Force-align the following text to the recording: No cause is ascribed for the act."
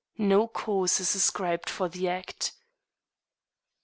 No 0.17 0.47
cause 0.47 0.99
is 0.99 1.13
ascribed 1.13 1.69
for 1.69 1.87
the 1.87 2.09
act." 2.09 2.53